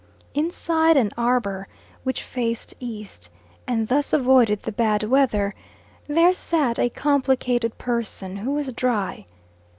[0.33, 1.67] Inside an arbour
[2.03, 3.29] which faced east,
[3.67, 5.53] and thus avoided the bad weather
[6.07, 9.27] there sat a complicated person who was dry.